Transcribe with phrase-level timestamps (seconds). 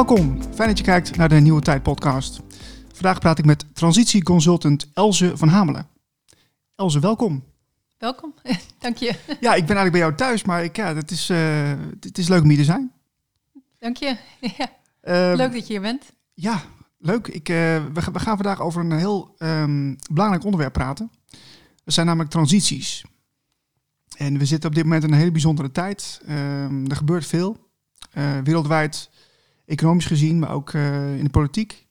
[0.00, 0.42] Welkom.
[0.54, 2.40] Fijn dat je kijkt naar de Nieuwe Tijd podcast.
[2.92, 5.88] Vandaag praat ik met transitieconsultant Elze van Hamelen.
[6.74, 7.44] Elze, welkom.
[7.98, 8.34] Welkom,
[8.78, 9.14] dank je.
[9.26, 12.28] Ja, ik ben eigenlijk bij jou thuis, maar ik, ja, het, is, uh, het is
[12.28, 12.92] leuk om hier te zijn.
[13.78, 14.16] Dank je.
[14.56, 14.68] Ja.
[15.04, 16.12] Uh, leuk dat je hier bent.
[16.34, 16.62] Ja,
[16.98, 17.26] leuk.
[17.26, 21.10] Ik, uh, we, we, gaan vandaag over een heel um, belangrijk onderwerp praten.
[21.84, 23.04] Dat zijn namelijk transities.
[24.16, 26.20] En we zitten op dit moment in een hele bijzondere tijd.
[26.28, 27.68] Um, er gebeurt veel.
[28.14, 29.10] Uh, wereldwijd,
[29.70, 31.86] economisch gezien, maar ook uh, in de politiek.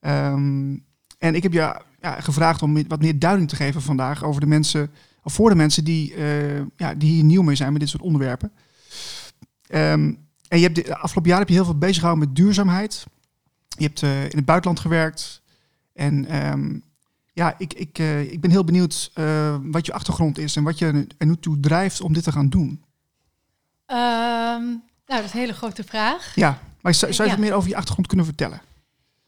[0.00, 0.84] Um,
[1.18, 4.46] en ik heb je ja, gevraagd om wat meer duiding te geven vandaag over de
[4.46, 4.90] mensen,
[5.22, 8.02] of voor de mensen die, uh, ja, die hier nieuw mee zijn met dit soort
[8.02, 8.52] onderwerpen.
[9.74, 13.06] Um, en je hebt de afgelopen jaar heb je heel veel bezig gehouden met duurzaamheid.
[13.68, 15.42] Je hebt in het buitenland gewerkt.
[15.92, 16.82] En um,
[17.32, 20.78] ja, ik, ik, uh, ik ben heel benieuwd uh, wat je achtergrond is en wat
[20.78, 22.68] je er nu toe drijft om dit te gaan doen.
[23.86, 26.32] Um, nou, dat is een hele grote vraag.
[26.34, 27.40] Ja, maar zou, zou je ja.
[27.40, 28.60] meer over je achtergrond kunnen vertellen?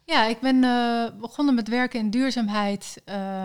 [0.04, 3.02] Ja, ik ben uh, begonnen met werken in duurzaamheid.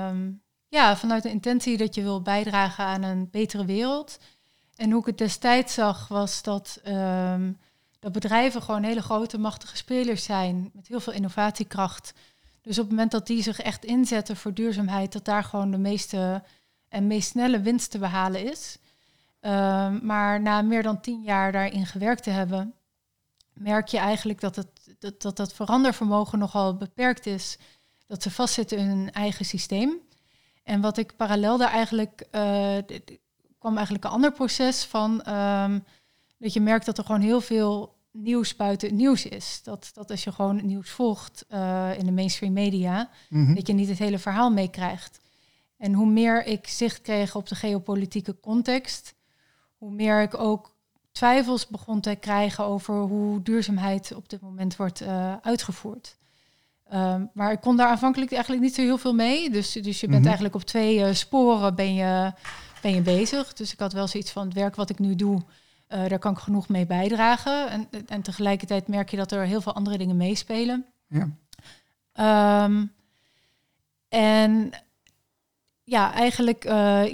[0.09, 4.17] Um, ja, vanuit de intentie dat je wil bijdragen aan een betere wereld.
[4.75, 7.58] En hoe ik het destijds zag, was dat, um,
[7.99, 12.14] dat bedrijven gewoon hele grote, machtige spelers zijn met heel veel innovatiekracht.
[12.61, 15.77] Dus op het moment dat die zich echt inzetten voor duurzaamheid, dat daar gewoon de
[15.77, 16.44] meeste
[16.89, 18.77] en meest snelle winst te behalen is.
[19.42, 22.73] Um, maar na meer dan tien jaar daarin gewerkt te hebben,
[23.59, 24.67] merk je eigenlijk dat het,
[25.00, 27.58] dat, dat, dat verandervermogen nogal beperkt is.
[28.08, 29.99] Dat ze vastzitten in hun eigen systeem.
[30.64, 32.77] En wat ik parallel daar eigenlijk uh,
[33.59, 35.83] kwam eigenlijk een ander proces van um,
[36.38, 39.59] dat je merkt dat er gewoon heel veel nieuws buiten het nieuws is.
[39.64, 43.55] Dat, dat als je gewoon het nieuws volgt uh, in de mainstream media, mm -hmm.
[43.55, 45.20] dat je niet het hele verhaal meekrijgt.
[45.77, 49.15] En hoe meer ik zicht kreeg op de geopolitieke context,
[49.77, 50.76] hoe meer ik ook
[51.17, 56.17] twijfels begon te krijgen over hoe duurzaamheid op dit moment wordt uh, uitgevoerd.
[56.94, 59.50] Um, maar ik kon daar aanvankelijk eigenlijk niet zo heel veel mee.
[59.50, 60.26] Dus, dus je bent mm -hmm.
[60.26, 62.33] eigenlijk op twee uh, sporen ben je,
[62.82, 63.54] ben je bezig.
[63.54, 65.36] Dus ik had wel zoiets van het werk wat ik nu doe,
[65.89, 67.70] uh, daar kan ik genoeg mee bijdragen.
[67.70, 70.86] En, en tegelijkertijd merk je dat er heel veel andere dingen meespelen.
[71.08, 72.64] Ja.
[72.64, 72.94] Um,
[74.10, 74.72] en
[75.83, 76.64] ja, eigenlijk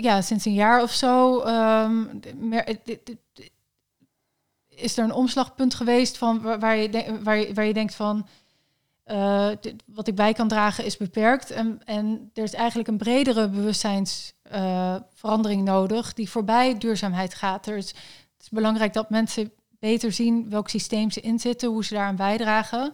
[0.01, 2.77] ja, sinds een jaar of zo um, mer-
[4.83, 8.27] is er een omslagpunt geweest van waar, je, waar, je, waar je denkt van
[9.07, 11.51] uh, dit, wat ik bij kan dragen is beperkt.
[11.51, 17.67] En, en er is eigenlijk een bredere bewustzijnsverandering uh, nodig die voorbij duurzaamheid gaat.
[17.67, 21.93] Er is, het is belangrijk dat mensen beter zien welk systeem ze inzitten, hoe ze
[21.93, 22.93] daaraan bijdragen.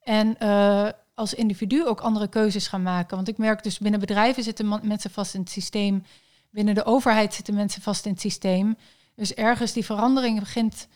[0.00, 3.16] En uh, als individu ook andere keuzes gaan maken.
[3.16, 6.04] Want ik merk dus binnen bedrijven zitten mensen vast in het systeem.
[6.50, 8.76] Binnen de overheid zitten mensen vast in het systeem.
[9.14, 10.88] Dus ergens die verandering begint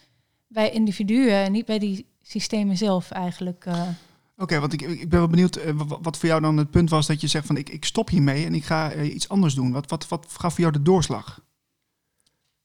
[0.52, 3.64] bij individuen en niet bij die systemen zelf eigenlijk.
[3.64, 3.74] Uh.
[3.74, 3.88] Oké,
[4.36, 7.06] okay, want ik, ik ben wel benieuwd uh, wat voor jou dan het punt was
[7.06, 9.72] dat je zegt van ik, ik stop hiermee en ik ga uh, iets anders doen.
[9.72, 11.40] Wat, wat, wat gaf voor jou de doorslag?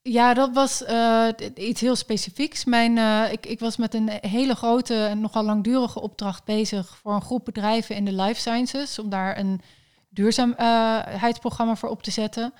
[0.01, 0.83] Ja, dat was
[1.55, 2.65] iets heel specifieks.
[2.65, 2.97] Mijn,
[3.31, 7.45] ik, ik was met een hele grote en nogal langdurige opdracht bezig voor een groep
[7.45, 9.61] bedrijven in de life sciences, om daar een
[10.09, 12.53] duurzaamheidsprogramma voor op te zetten.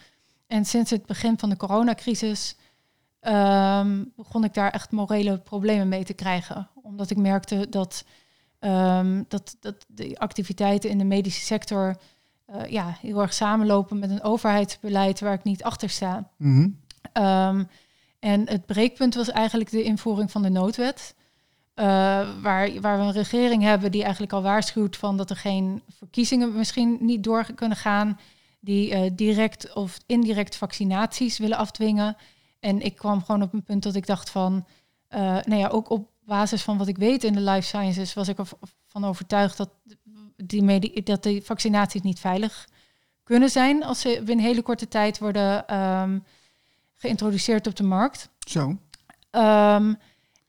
[0.48, 2.56] En sinds het begin van de coronacrisis
[3.28, 6.70] um, begon ik daar echt morele problemen mee te krijgen.
[6.82, 8.06] Omdat ik merkte dat,
[8.60, 11.96] um, dat, dat de activiteiten in de medische sector
[12.50, 16.30] uh, ja, heel erg samenlopen met een overheidsbeleid waar ik niet achter sta.
[16.38, 16.80] Mm-hmm.
[17.14, 17.68] Um,
[18.20, 21.16] en het breekpunt was eigenlijk de invoering van de noodwet.
[21.76, 21.86] Uh,
[22.42, 26.56] waar, waar we een regering hebben die eigenlijk al waarschuwt van dat er geen verkiezingen
[26.56, 28.20] misschien niet door kunnen gaan.
[28.60, 32.18] Die uh, direct of indirect vaccinaties willen afdwingen.
[32.66, 34.66] En ik kwam gewoon op een punt dat ik dacht van,
[35.10, 38.28] uh, nou ja, ook op basis van wat ik weet in de life sciences, was
[38.28, 39.70] ik ervan overtuigd dat
[40.36, 42.68] die, dat die vaccinaties niet veilig
[43.24, 46.24] kunnen zijn als ze binnen hele korte tijd worden um,
[46.94, 48.30] geïntroduceerd op de markt.
[48.40, 48.78] Zo.
[49.32, 49.98] Um,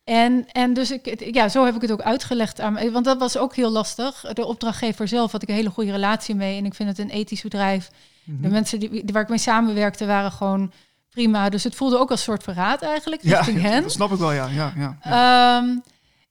[0.05, 3.37] en, en dus ik, ja, zo heb ik het ook uitgelegd aan want dat was
[3.37, 4.21] ook heel lastig.
[4.21, 7.11] De opdrachtgever zelf had ik een hele goede relatie mee en ik vind het een
[7.11, 7.91] ethisch bedrijf.
[8.25, 10.73] De mensen die, waar ik mee samenwerkte waren gewoon
[11.17, 11.49] prima.
[11.49, 13.83] Dus het voelde ook als soort verraad eigenlijk richting ja, hen.
[13.83, 14.47] Dat snap ik wel, ja.
[14.47, 15.57] ja, ja, ja.
[15.59, 15.83] Um,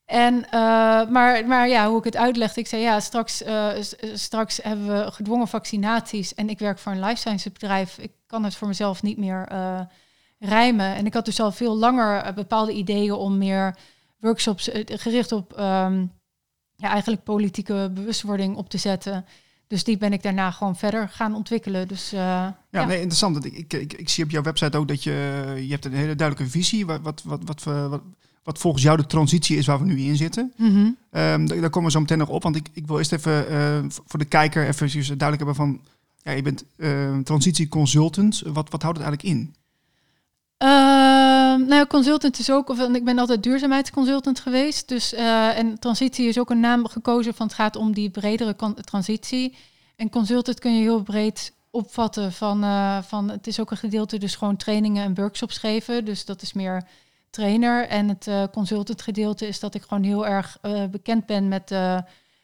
[0.06, 0.52] en, uh,
[1.10, 3.70] maar, maar ja, hoe ik het uitlegde, ik zei ja, straks, uh,
[4.14, 7.98] straks hebben we gedwongen vaccinaties en ik werk voor een life sciences bedrijf.
[7.98, 9.80] Ik kan het voor mezelf niet meer uh,
[10.40, 10.96] rijmen.
[10.96, 13.76] En ik had dus al veel langer bepaalde ideeën om meer
[14.20, 16.12] workshops gericht op um,
[16.76, 19.26] ja, eigenlijk politieke bewustwording op te zetten.
[19.68, 21.88] Dus die ben ik daarna gewoon verder gaan ontwikkelen.
[21.88, 23.46] Dus, uh, ja, ja, nee, interessant.
[23.46, 25.12] Ik, ik, ik, ik zie op jouw website ook dat je,
[25.56, 26.86] je hebt een hele duidelijke visie.
[26.86, 28.02] Wat, wat, wat, wat, wat,
[28.46, 30.54] wat volgens jou de transitie is waar we nu in zitten.
[30.58, 30.90] Mhm.
[31.12, 33.50] Ehm, daar daar komen we zo meteen nog op, want ik, ik wil eerst even
[33.50, 35.82] eh, voor de kijker even duidelijk hebben van,
[36.22, 38.42] ja, je bent uh, transitieconsultant.
[38.46, 39.56] Wat, wat houdt het eigenlijk in?
[41.56, 44.88] Ehm, nou consultant is ook, of ik ben altijd duurzaamheidsconsultant geweest.
[44.88, 48.56] Dus, uh, en transitie is ook een naam gekozen van het gaat om die bredere
[48.84, 49.56] transitie.
[49.96, 54.18] En consultant kun je heel breed opvatten van, uh, van het is ook een gedeelte
[54.18, 56.06] dus gewoon trainingen en workshops geven.
[56.06, 56.88] Dus dat is meer
[57.30, 57.88] trainer.
[57.88, 60.58] En het uh, consultant gedeelte is dat ik gewoon heel erg
[60.92, 62.04] bekend ben met de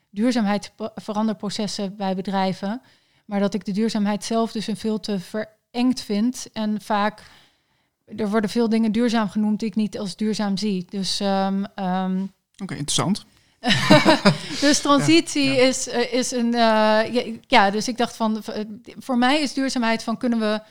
[0.10, 2.82] duurzaamheidsveranderprocessen bij bedrijven.
[3.26, 7.24] Maar dat ik de duurzaamheid zelf dus een veel te verengd vind en vaak
[8.06, 10.86] er worden veel dingen duurzaam genoemd die ik niet als duurzaam zie.
[10.90, 12.32] Dus, um, um,
[12.62, 13.26] Oké, interessant.
[14.62, 16.46] dus transitie Is, uh, is een.
[16.46, 18.44] Uh, ja, ja, dus ik dacht van.
[18.98, 20.62] Voor mij is duurzaamheid van kunnen we.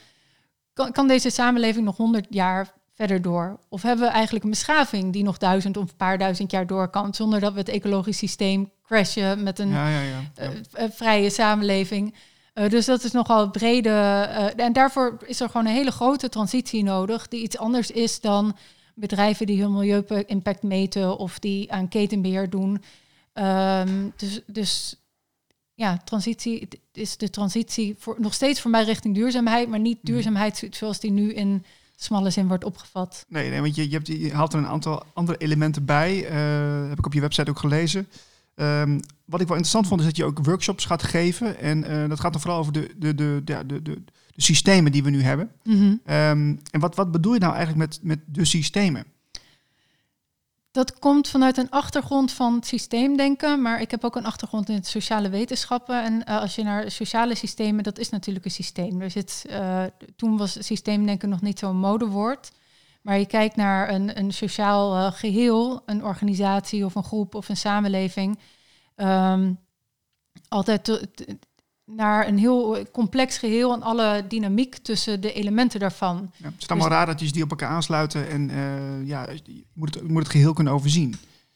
[0.73, 3.59] Kan, kan deze samenleving nog honderd jaar verder door?
[3.69, 6.89] Of hebben we eigenlijk een beschaving die nog duizend of een paar duizend jaar door
[6.89, 10.51] kan, zonder dat we het ecologisch systeem crashen met een ja, ja, ja.
[10.79, 12.15] Uh, vrije samenleving?
[12.53, 13.89] Uh, dus dat is nogal brede.
[13.89, 18.19] Uh, en daarvoor is er gewoon een hele grote transitie nodig, die iets anders is
[18.19, 18.57] dan
[18.95, 22.83] bedrijven die hun milieu-impact meten of die aan ketenbeheer doen.
[23.33, 24.95] Um, dus, dus
[25.73, 30.11] ja, transitie is de transitie voor, nog steeds voor mij richting duurzaamheid, maar niet mhm.
[30.11, 31.65] duurzaamheid zoals die nu in
[31.95, 33.25] smalle zin wordt opgevat.
[33.27, 36.31] Nee, nee want je, je, hebt, je haalt er een aantal andere elementen bij.
[36.31, 38.07] Uh, heb ik op je website ook gelezen.
[38.55, 41.59] Um, wat ik wel interessant vond, is dat je ook workshops gaat geven.
[41.59, 44.03] En uh, dat gaat dan vooral over de, de, de, de, de, de,
[44.35, 45.51] de systemen die we nu hebben.
[45.63, 46.15] Mm -hmm.
[46.15, 49.05] um, en wat, wat bedoel je nou eigenlijk met, met de systemen?
[50.71, 54.87] Dat komt vanuit een achtergrond van systeemdenken, maar ik heb ook een achtergrond in het
[54.87, 56.03] sociale wetenschappen.
[56.03, 59.01] En uh, als je naar sociale systemen, dat is natuurlijk een systeem.
[59.01, 59.83] Er zit, uh,
[60.15, 62.51] toen was systeemdenken nog niet zo'n modewoord.
[63.01, 67.49] Maar je kijkt naar een, een sociaal uh, geheel, een organisatie of een groep of
[67.49, 68.39] een samenleving.
[68.95, 69.59] Um,
[70.47, 71.37] altijd te, te,
[71.85, 76.31] naar een heel complex geheel en alle dynamiek tussen de elementen daarvan.
[76.37, 79.95] Ja, het is allemaal dus, radertjes die op elkaar aansluiten en uh, ja, je moet
[79.95, 81.15] het, moet het geheel kunnen overzien.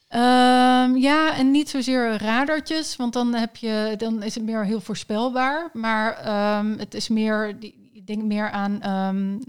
[0.09, 4.81] Um, ja, en niet zozeer radertjes, want dan, heb je, dan is het meer heel
[4.81, 5.69] voorspelbaar.
[5.73, 6.17] Maar
[6.59, 7.55] um, het is meer,
[7.93, 9.39] ik denk meer aan um,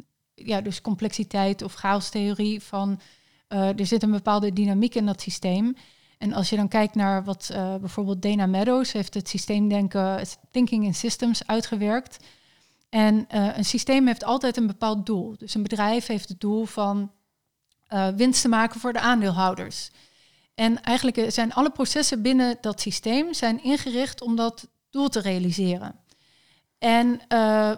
[0.47, 3.01] ja, dus complexiteit of chaostheorie van
[3.49, 5.77] uh, er zit een bepaalde dynamiek in dat systeem.
[6.19, 10.85] En als je dan kijkt naar wat uh, bijvoorbeeld Dana Meadows heeft het systeemdenken, thinking
[10.85, 12.25] in systems uitgewerkt.
[12.89, 15.35] En uh, een systeem heeft altijd een bepaald doel.
[15.39, 17.11] Dus een bedrijf heeft het doel van
[18.17, 19.91] winst te maken voor de aandeelhouders.
[20.55, 25.95] En eigenlijk zijn alle processen binnen dat systeem zijn ingericht om dat doel te realiseren.
[26.78, 27.20] En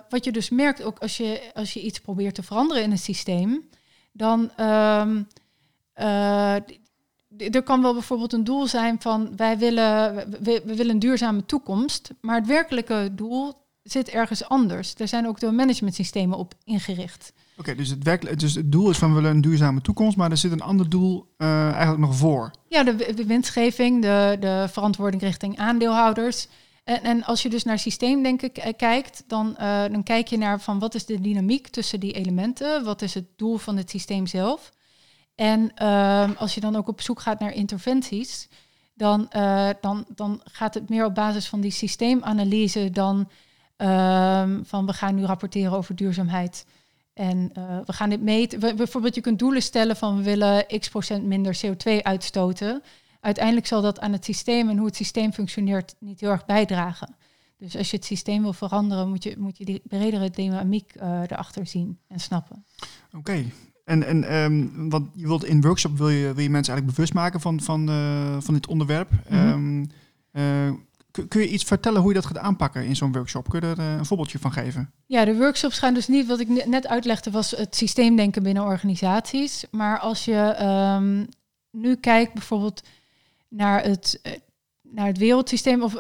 [0.09, 2.99] wat je dus merkt, ook als je, als je iets probeert te veranderen in een
[2.99, 3.69] systeem,
[4.13, 5.27] dan um,
[7.37, 11.47] er kan wel bijvoorbeeld een doel zijn van wij willen, we, we, willen een duurzame
[11.47, 14.95] toekomst, maar het werkelijke doel zit ergens anders.
[14.95, 17.33] Er zijn ook de managementsystemen op ingericht.
[17.57, 20.37] Oké, dus, het dus het doel is van we willen een duurzame toekomst, maar er
[20.37, 22.51] zit een ander doel uh, eigenlijk nog voor.
[22.69, 26.49] Ja, de, de winstgeving, de, de verantwoording richting aandeelhouders.
[26.89, 30.79] En, en, als je dus naar systeemdenken kijkt, dan, uh, dan kijk je naar van
[30.79, 34.73] wat is de dynamiek tussen die elementen, wat is het doel van het systeem zelf.
[35.35, 38.49] En uh, als je dan ook op zoek gaat naar interventies,
[38.95, 43.29] dan, uh, dan, dan gaat het meer op basis van die systeemanalyse dan
[43.79, 46.67] uh, van we gaan nu rapporteren over duurzaamheid.
[47.15, 47.51] En
[47.87, 48.77] we gaan dit meten.
[48.77, 52.83] bijvoorbeeld, je kunt doelen stellen van we willen x procent minder CO2 uitstoten.
[53.29, 57.15] Uiteindelijk zal dat aan het systeem en hoe het systeem functioneert niet heel erg bijdragen.
[57.59, 61.21] Dus als je het systeem wil veranderen, moet je, moet je die bredere dynamiek uh,
[61.29, 62.65] erachter zien en snappen.
[63.13, 63.45] Oké,
[63.85, 67.15] en, en um, wat je wilt in workshop wil je, wil je mensen eigenlijk bewust
[67.15, 69.11] maken van, van, uh, van dit onderwerp.
[69.11, 69.49] Mm -hmm.
[69.49, 69.91] um,
[70.33, 70.73] uh,
[71.29, 73.49] kun je iets vertellen hoe je dat gaat aanpakken in zo'n workshop?
[73.49, 74.91] Kun je er uh, een voorbeeldje van geven?
[75.07, 79.65] Ja, de workshops gaan dus niet, wat ik net uitlegde, was het systeemdenken binnen organisaties.
[79.71, 80.63] Maar als je
[80.97, 81.29] um,
[81.71, 82.83] nu kijkt bijvoorbeeld
[83.49, 84.21] naar het,
[84.83, 85.95] naar het wereldsysteem, of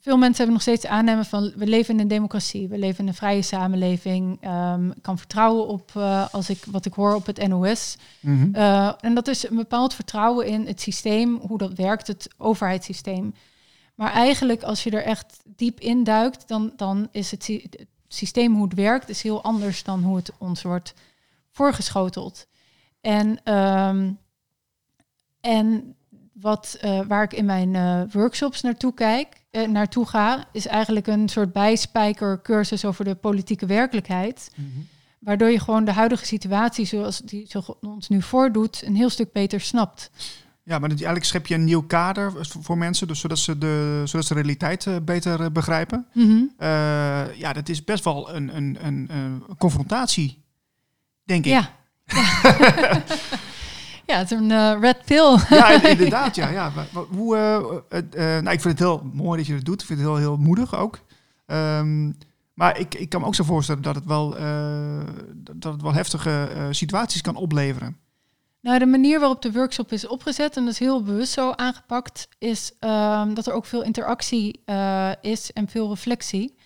[0.00, 3.08] veel mensen hebben nog steeds aannemen van we leven in een democratie, we leven in
[3.08, 4.46] een vrije samenleving.
[4.46, 7.96] Um, ik kan vertrouwen op uh, als ik wat ik hoor op het NOS.
[8.20, 8.54] Mm -hmm.
[8.56, 13.34] uh, en dat is een bepaald vertrouwen in het systeem, hoe dat werkt, het overheidssysteem.
[13.94, 18.54] Maar eigenlijk als je er echt diep in duikt, dan, dan is het, het systeem
[18.54, 20.94] hoe het werkt, is heel anders dan hoe het ons wordt
[21.50, 22.46] voorgeschoteld.
[23.00, 24.18] En, um,
[25.40, 25.96] en
[26.40, 31.06] wat, uh, waar ik in mijn uh, workshops naartoe kijk, uh, naartoe ga, is eigenlijk
[31.06, 34.50] een soort bijspijkercursus over de politieke werkelijkheid.
[34.54, 34.86] Mm -hmm.
[35.18, 39.32] Waardoor je gewoon de huidige situatie zoals die zich ons nu voordoet, een heel stuk
[39.32, 40.10] beter snapt.
[40.62, 44.26] Ja, maar eigenlijk schep je een nieuw kader voor mensen, dus zodat ze de, zodat
[44.26, 46.06] ze de realiteit uh, beter begrijpen.
[46.12, 46.30] Mhm.
[46.30, 46.46] Uh,
[47.34, 50.42] ja, dat is best wel een, een, een, een confrontatie,
[51.24, 51.50] denk ik.
[51.50, 51.70] Ja.
[52.04, 53.02] ja,
[54.18, 55.38] het is een red pill.
[55.48, 56.36] ja, inderdaad.
[56.36, 56.72] Ja, ja.
[57.10, 57.36] Hoe,
[58.16, 59.80] nou, ik vind het heel mooi dat je het doet.
[59.80, 60.98] Ik vind het heel, heel moedig ook.
[61.46, 62.16] Um,
[62.54, 64.30] maar ik, ik kan me ook zo voorstellen dat het wel,
[65.42, 67.96] dat het wel heftige situaties kan opleveren.
[68.60, 72.28] Nou, de manier waarop de workshop is opgezet, en dat is heel bewust zo aangepakt,
[72.38, 74.60] is um, dat er ook veel interactie
[75.20, 76.56] is en veel reflectie.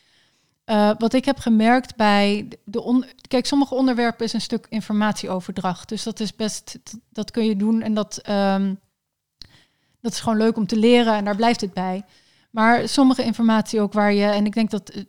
[0.67, 5.89] Uh, wat ik heb gemerkt bij de on kijk, sommige onderwerpen is een stuk informatieoverdracht,
[5.89, 6.79] dus dat is best,
[7.13, 8.81] dat kun je doen en dat, um,
[10.01, 12.05] dat is gewoon leuk om te leren en daar blijft het bij.
[12.51, 15.05] Maar sommige informatie ook waar je, en ik denk dat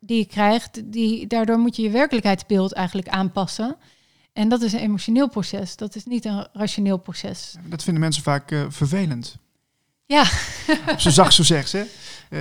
[0.00, 3.76] die je krijgt, die, daardoor moet je je werkelijkheidsbeeld eigenlijk aanpassen.
[4.32, 5.76] En dat is een emotioneel proces.
[5.76, 7.54] Dat is niet een rationeel proces.
[7.66, 9.36] Dat vinden mensen vaak uh, vervelend.
[10.06, 10.24] Ja.
[10.98, 11.86] zo zacht zo zegt ze.
[12.32, 12.38] Uh,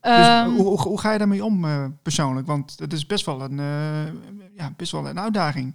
[0.00, 2.46] dus um, hoe, hoe, ga je daarmee om uh, persoonlijk?
[2.46, 3.56] Want het is best wel een,
[4.56, 5.74] ja, best wel een uitdaging.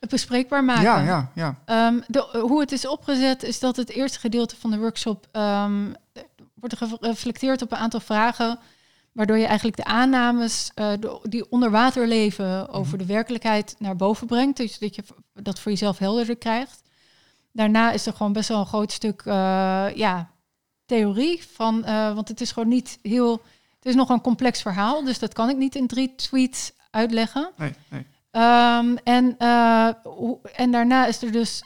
[0.00, 0.82] Het bespreekbaar maken.
[0.82, 1.88] Ja, ja, ja.
[1.88, 5.94] Um, de, hoe het is opgezet is dat het eerste gedeelte van de workshop um,
[6.54, 8.58] wordt gereflecteerd op een aantal vragen
[9.12, 13.96] Waardoor je eigenlijk de aannames uh, de, die onder water leven over de werkelijkheid naar
[13.96, 14.56] boven brengt.
[14.56, 16.82] Dus dat je dat voor jezelf helderder krijgt.
[17.52, 19.34] Daarna is er gewoon best wel een groot stuk uh,
[19.94, 20.30] ja,
[20.86, 21.82] theorie van.
[21.86, 23.32] Uh, want het is gewoon niet heel.
[23.76, 25.04] Het is nog een complex verhaal.
[25.04, 27.50] Dus dat kan ik niet in drie tweets uitleggen.
[27.56, 28.06] Nee, nee.
[28.32, 29.38] Um, en,
[30.54, 31.62] en daarna is er dus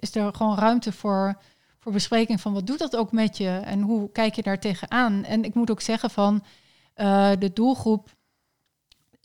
[0.00, 1.38] is er gewoon ruimte voor
[1.78, 5.24] voor bespreking van wat doet dat ook met je en hoe kijk je daar tegenaan.
[5.24, 6.44] En ik moet ook zeggen van
[7.38, 8.14] de doelgroep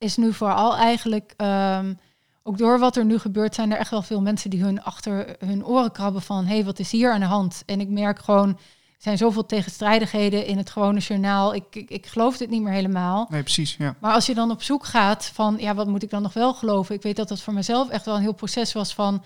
[0.02, 2.00] is nu vooral eigenlijk, um,
[2.44, 5.36] ook door wat er nu gebeurt, zijn er echt wel veel mensen die hun achter
[5.40, 7.64] hun oren krabben van hé, hey, wat is hier aan de hand?
[7.66, 8.58] En ik merk gewoon,
[9.02, 11.56] zijn zoveel tegenstrijdigheden in het gewone journaal.
[11.56, 13.28] Ik, ik, ik geloof dit niet meer helemaal.
[13.30, 13.76] Nee, precies.
[13.76, 13.96] Ja.
[14.00, 16.54] Maar als je dan op zoek gaat van ja, wat moet ik dan nog wel
[16.54, 16.96] geloven?
[16.96, 19.24] Ik weet dat dat voor mezelf echt wel een heel proces was van.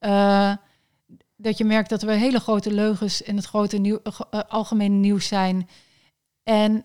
[0.00, 0.52] Uh,
[1.36, 3.98] dat je merkt dat er hele grote leugens in het grote nieuw,
[4.30, 5.68] uh, algemene nieuws zijn.
[6.42, 6.82] En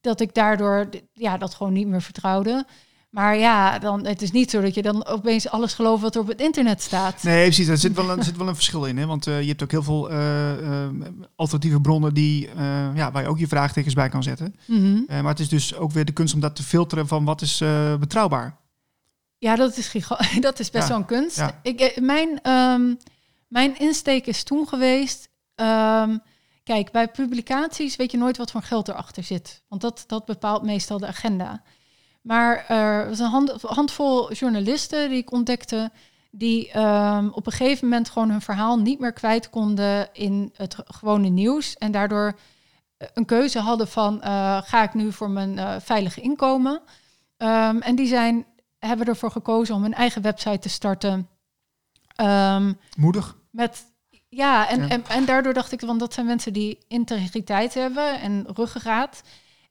[0.00, 2.66] dat ik daardoor ja, dat gewoon niet meer vertrouwde.
[3.14, 6.20] Maar ja, dan, het is niet zo dat je dan opeens alles gelooft wat er
[6.20, 7.22] op het internet staat.
[7.22, 7.68] Nee, precies.
[7.68, 8.98] Er zit wel een, zit wel een verschil in.
[8.98, 9.06] Hè?
[9.06, 10.88] Want uh, je hebt ook heel veel uh,
[11.36, 12.48] alternatieve bronnen die,
[12.94, 14.56] ja, waar je ook je vraagtekens bij kan zetten.
[14.66, 15.22] Mm -hmm.
[15.22, 17.62] maar het is dus ook weer de kunst om dat te filteren van wat is
[17.98, 18.56] betrouwbaar.
[19.38, 19.92] Ja, dat is,
[20.40, 20.88] dat is best Ja.
[20.88, 21.36] wel een kunst.
[21.36, 21.60] Ja.
[21.62, 22.98] Ik, mijn, um,
[23.48, 25.28] mijn insteek is toen geweest.
[25.54, 26.20] Um,
[26.62, 29.62] kijk, bij publicaties weet je nooit wat voor geld erachter zit.
[29.68, 31.62] Want dat, dat bepaalt meestal de agenda.
[32.24, 35.90] Maar er was een hand, handvol journalisten die ik ontdekte.
[36.30, 40.76] die um, op een gegeven moment gewoon hun verhaal niet meer kwijt konden in het
[40.86, 41.76] gewone nieuws.
[41.76, 42.38] En daardoor
[43.14, 46.80] een keuze hadden van: uh, ga ik nu voor mijn uh, veilige inkomen?
[47.38, 48.46] Um, en die zijn,
[48.78, 51.28] hebben ervoor gekozen om een eigen website te starten.
[52.20, 53.36] Um, Moedig.
[53.50, 53.84] met,
[54.28, 54.88] ja, en, Ja.
[54.88, 59.22] En, en daardoor dacht ik, want dat zijn mensen die integriteit hebben en ruggengraat.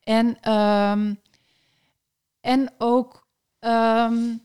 [0.03, 1.13] En, ehm,
[2.43, 3.27] en ook,
[3.59, 4.35] ehm,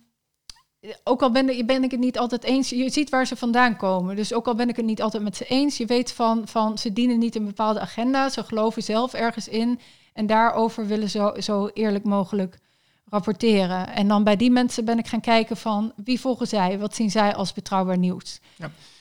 [1.05, 3.77] ook al ben ik, ben ik het niet altijd eens, je ziet waar ze vandaan
[3.77, 4.17] komen.
[4.17, 6.79] Dus ook al ben ik het niet altijd met ze eens, je weet van, van
[6.79, 9.81] ze dienen niet een bepaalde agenda, ze geloven zelf ergens in.
[10.13, 12.59] En daarover willen ze zo, zo eerlijk mogelijk
[13.05, 13.89] rapporteren.
[13.89, 17.11] En dan bij die mensen ben ik gaan kijken van wie volgen zij, wat zien
[17.11, 18.41] zij als betrouwbaar nieuws.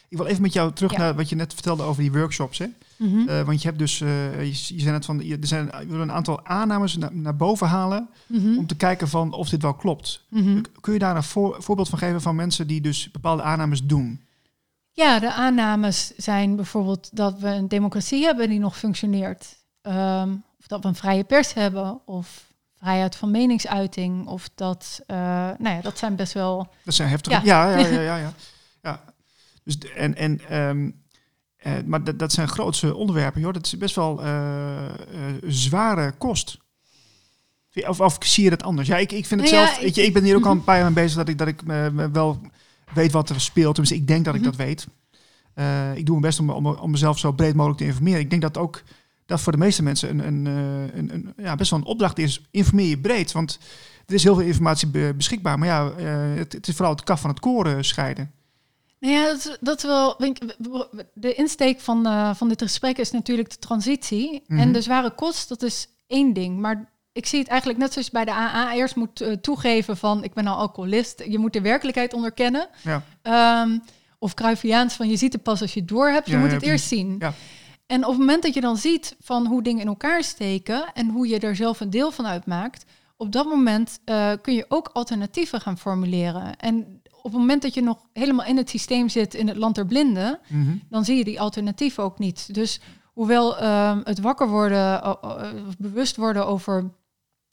[0.09, 0.97] Ik wil even met jou terug Ja.
[0.97, 2.57] naar wat je net vertelde over die workshops.
[2.57, 2.65] Hè?
[2.95, 3.27] Mhm.
[3.29, 4.45] Eh, want je hebt dus, eh, je,
[4.75, 7.67] je zei net van, je- er zijn je wil een aantal aannames naar, naar boven
[7.67, 8.57] halen Mhm.
[8.57, 10.23] om te kijken van of dit wel klopt.
[10.29, 10.61] Mhm.
[10.81, 14.21] Kun je daar een voor- voorbeeld van geven van mensen die dus bepaalde aannames doen?
[14.91, 19.57] Ja, de aannames zijn bijvoorbeeld dat we een democratie hebben die nog functioneert.
[19.81, 22.45] Ehm, of dat we een vrije pers hebben, of
[22.79, 24.27] vrijheid van meningsuiting.
[24.27, 25.17] Of dat, eh,
[25.57, 26.67] nou ja, dat zijn best wel.
[26.83, 27.45] Dat zijn heftige.
[27.45, 27.67] Ja.
[27.69, 28.17] Ja, ja, ja, ja.
[28.17, 28.31] ja,
[28.83, 29.03] ja.
[29.67, 30.89] Dus en en ehm,
[31.57, 33.53] eh, maar dat, dat zijn grootse onderwerpen, joh.
[33.53, 34.91] Dat is best wel eh, eh,
[35.47, 36.57] zware kost.
[37.87, 38.87] Of, of zie je dat anders?
[38.87, 39.81] Ja, ik, ik vind het Nou ja, zelf.
[39.81, 40.57] Weet je, ik ben hier ook al Mhm.
[40.57, 41.61] een paar jaar mee bezig dat ik dat ik
[42.11, 42.41] wel
[42.93, 43.75] weet wat er speelt.
[43.75, 44.49] Tenminste, ik denk dat ik Mhm.
[44.49, 44.87] dat weet.
[45.95, 48.19] Ik doe mijn best om, om, om mezelf zo breed mogelijk te informeren.
[48.19, 48.81] Ik denk dat ook
[49.25, 50.45] dat voor de meeste mensen een, een,
[50.97, 52.41] een, een, ja, best wel een opdracht is.
[52.51, 53.31] Informeer je breed.
[53.31, 53.59] Want
[54.05, 55.59] er is heel veel informatie be- beschikbaar.
[55.59, 55.93] Maar ja,
[56.35, 58.31] het, het is vooral het kaf van het koren scheiden.
[58.99, 60.17] Nou ja, dat, dat wel.
[61.13, 64.43] De insteek van, eh, van dit gesprek is natuurlijk de transitie.
[64.47, 64.59] Mhm.
[64.59, 66.59] En de zware kost, dat is één ding.
[66.59, 70.23] Maar ik zie het eigenlijk net zoals bij de AA eerst moet eh, toegeven van
[70.23, 71.23] ik ben al alcoholist.
[71.27, 72.67] Je moet de werkelijkheid onderkennen.
[72.83, 73.03] Ja.
[73.21, 73.77] Ehm,
[74.19, 76.25] of Cruyffiaans van je ziet het pas als je het door hebt.
[76.27, 77.15] Je Ja, moet ja, het eerst zien.
[77.19, 77.33] Ja.
[77.85, 81.09] En op het moment dat je dan ziet van hoe dingen in elkaar steken en
[81.09, 82.85] hoe je er zelf een deel van uitmaakt,
[83.17, 86.57] op dat moment eh, kun je ook alternatieven gaan formuleren.
[86.57, 89.75] En op het moment dat je nog helemaal in het systeem zit in het land
[89.75, 90.75] der blinden, Mhm.
[90.89, 92.53] dan zie je die alternatieven ook niet.
[92.53, 92.79] Dus
[93.13, 95.05] hoewel ehm, het wakker worden,
[95.67, 96.91] of bewust worden over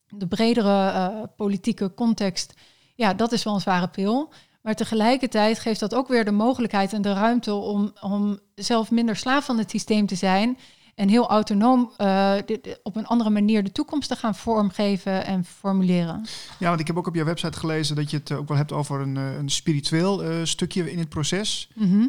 [0.08, 2.54] de bredere politieke context,
[2.94, 4.32] ja, dat is wel een zware pil.
[4.62, 9.16] Maar tegelijkertijd geeft dat ook weer de mogelijkheid en de ruimte om, om zelf minder
[9.16, 10.58] slaaf van het systeem te zijn.
[10.94, 15.24] En heel autonoom eh, de- de- op een andere manier de toekomst te gaan vormgeven
[15.24, 16.24] en formuleren.
[16.58, 18.56] Ja, want ik heb ook op jouw website gelezen dat je het eh, ook wel
[18.56, 21.68] hebt over een, eh, een spiritueel stukje in het proces.
[21.74, 22.06] Mhm.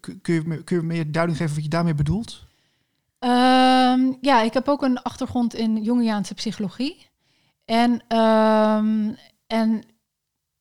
[0.00, 2.44] Kun, je, kun je meer duiding geven wat je daarmee bedoelt?
[3.18, 7.06] Ehm, ja, ik heb ook een achtergrond in Jungiaanse psychologie.
[7.64, 9.08] En, ehm,
[9.46, 9.82] en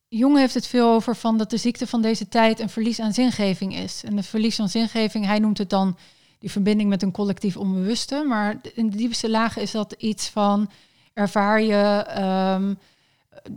[0.08, 3.14] Jung heeft het veel over van dat de ziekte van deze tijd een verlies aan
[3.14, 4.04] zingeving is.
[4.04, 5.98] En de verlies aan zingeving, hij noemt het dan
[6.40, 8.24] die verbinding met een collectief onbewuste.
[8.28, 10.70] Maar in de diepste lagen is dat iets van
[11.14, 12.74] ervaar je ehm,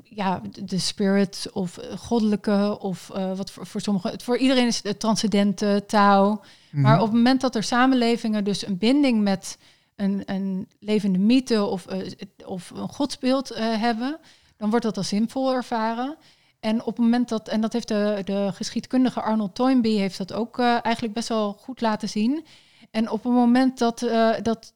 [0.04, 5.00] ja, de spirit of goddelijke of eh, wat voor, voor sommigen, voor iedereen is het
[5.00, 6.40] transcendente, Tao.
[6.70, 7.00] Maar Mhm.
[7.00, 9.58] op het moment dat er samenlevingen dus een binding met
[9.96, 12.10] een, een levende mythe of, eh,
[12.44, 14.18] of een godsbeeld eh, hebben,
[14.56, 16.16] dan wordt dat als zinvol ervaren.
[16.60, 20.32] En op het moment dat, en dat heeft de, de geschiedkundige Arnold Toynbee heeft dat
[20.32, 22.44] ook eh, eigenlijk best wel goed laten zien.
[22.92, 24.74] En op het moment dat, eh, dat,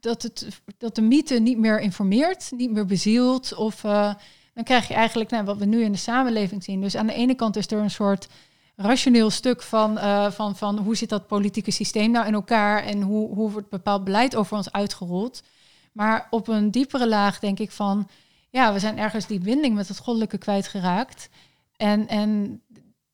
[0.00, 0.46] dat, het,
[0.78, 4.14] dat de mythe niet meer informeert, niet meer bezielt, of eh,
[4.54, 6.80] dan krijg je eigenlijk nou, wat we nu in de samenleving zien.
[6.80, 8.28] Dus aan de ene kant is er een soort
[8.76, 13.02] rationeel stuk van, eh, van, van hoe zit dat politieke systeem nou in elkaar en
[13.02, 15.42] hoe, hoe wordt bepaald beleid over ons uitgerold.
[15.92, 18.08] Maar op een diepere laag denk ik van,
[18.50, 21.28] ja, we zijn ergens die binding met het goddelijke kwijtgeraakt.
[21.76, 22.60] En, en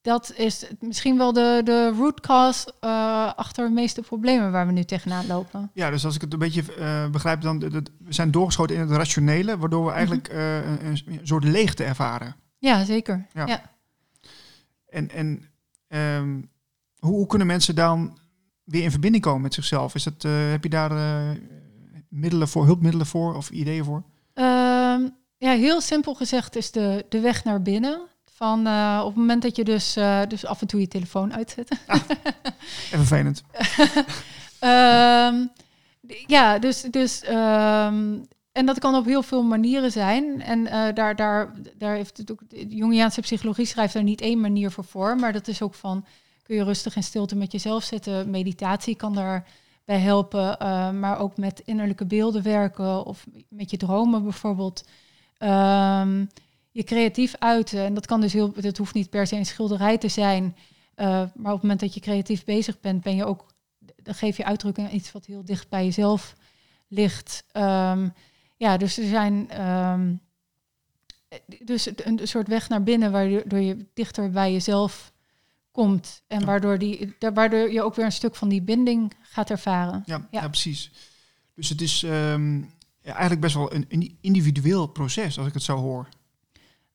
[0.04, 4.72] dat is misschien wel de, de root cause eh, achter de meeste problemen waar we
[4.72, 5.70] nu tegenaan lopen.
[5.74, 8.80] Ja, dus als ik het een beetje eh, begrijp, dan de- we zijn doorgeschoten in
[8.82, 12.36] het rationele, waardoor we eigenlijk eh, een, een soort leegte ervaren.
[12.58, 13.26] Ja, zeker.
[13.32, 13.46] Ja.
[13.46, 13.62] Ja.
[14.88, 15.48] En, en
[15.88, 16.40] ehm,
[16.98, 18.18] hoe, hoe kunnen mensen dan
[18.64, 19.94] weer in verbinding komen met zichzelf?
[19.94, 20.92] Is dat, heb je daar
[22.08, 24.02] middelen voor, hulpmiddelen voor of ideeën voor?
[24.34, 28.00] Ehm, ja, heel simpel gezegd is de, de weg naar binnen.
[28.34, 31.34] Van eh, op het moment dat je dus, eh, dus af en toe je telefoon
[31.34, 31.78] uitzet.
[31.86, 33.42] En vervelend.
[34.58, 35.46] Ehm,
[36.26, 38.16] ja, dus, dus ehm,
[38.52, 40.42] en dat kan op heel veel manieren zijn.
[40.42, 44.40] En eh, daar, daar, daar heeft het ook, de Jungiaanse psychologie schrijft daar niet één
[44.40, 46.04] manier voor voor, maar dat is ook van
[46.42, 48.30] kun je rustig in stilte met jezelf zitten.
[48.30, 50.56] Meditatie kan daarbij helpen,
[50.98, 54.84] maar ook met innerlijke beelden werken of met je dromen bijvoorbeeld.
[55.38, 56.24] Ehm,
[56.74, 57.84] je creatief uiten.
[57.84, 60.56] En dat kan dus heel, dat hoeft niet per se een schilderij te zijn.
[60.94, 63.52] eh, maar op het moment dat je creatief bezig bent, ben je ook
[64.02, 66.34] dan geef je uitdrukking aan iets wat heel dicht bij jezelf
[66.88, 67.44] ligt.
[67.52, 68.08] Ehm,
[68.56, 70.14] ja, dus er zijn ehm,
[71.64, 75.12] dus een, soort weg naar binnen waardoor je dichter bij jezelf
[75.70, 80.02] komt en waardoor, die, waardoor je ook weer een stuk van die binding gaat ervaren.
[80.06, 80.40] Ja, Ja.
[80.40, 80.48] ja.
[80.48, 80.90] precies.
[81.54, 82.62] Dus het is ehm,
[83.02, 86.08] eigenlijk best wel een, een individueel proces, als ik het zo hoor.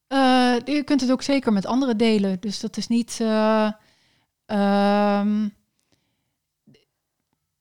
[0.09, 2.39] Eh, je kunt het ook zeker met anderen delen.
[2.39, 3.17] Dus dat is niet.
[3.21, 3.71] eh,
[4.45, 5.47] ehm,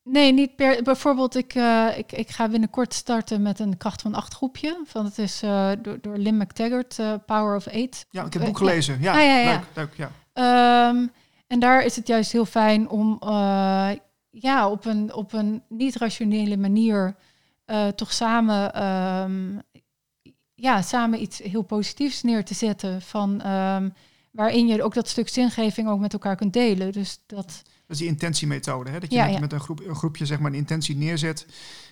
[0.02, 0.82] nee, niet per.
[0.82, 4.80] Bijvoorbeeld, ik, eh, ik, ik ga binnenkort starten met een kracht van acht groepje.
[4.84, 5.40] Van het is
[5.82, 8.06] door, door Lynn McTaggart, Power of Eight.
[8.10, 9.00] Ja, ik heb het boek gelezen.
[9.00, 9.50] Ja, Ah, ja, ja.
[9.52, 10.10] leuk, leuk, ja.
[10.32, 11.06] Ehm,
[11.46, 13.18] en daar is het juist heel fijn om
[14.30, 17.16] ja, op een, op een niet-rationele manier
[17.94, 19.58] toch samen, ehm,
[20.60, 23.02] ja, samen iets heel positiefs neer te zetten.
[23.02, 23.88] Van, ehm,
[24.30, 26.92] waarin je ook dat stuk zingeving ook met elkaar kunt delen.
[26.92, 28.90] Dus dat, Dat is die intentiemethode.
[28.90, 29.00] Hè?
[29.00, 29.40] Dat je Ja, met, ja.
[29.40, 31.46] met een, groep, een groepje zeg maar, een intentie neerzet.